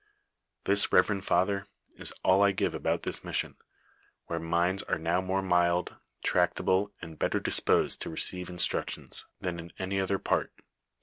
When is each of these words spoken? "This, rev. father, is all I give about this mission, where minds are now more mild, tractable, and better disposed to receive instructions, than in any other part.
"This, 0.63 0.91
rev. 0.91 1.23
father, 1.23 1.67
is 1.95 2.11
all 2.23 2.41
I 2.41 2.53
give 2.53 2.73
about 2.73 3.03
this 3.03 3.23
mission, 3.23 3.55
where 4.25 4.39
minds 4.39 4.81
are 4.81 4.97
now 4.97 5.21
more 5.21 5.43
mild, 5.43 5.95
tractable, 6.23 6.91
and 7.03 7.19
better 7.19 7.39
disposed 7.39 8.01
to 8.01 8.09
receive 8.09 8.49
instructions, 8.49 9.27
than 9.39 9.59
in 9.59 9.71
any 9.77 9.99
other 9.99 10.17
part. 10.17 10.51